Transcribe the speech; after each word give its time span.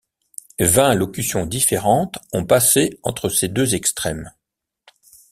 Vingt 0.63 0.95
locutions 0.95 1.45
différentes 1.45 2.17
ont 2.33 2.43
passé 2.43 2.97
entre 3.03 3.29
ces 3.29 3.49
deux 3.49 3.75
extrêmes. 3.75 4.31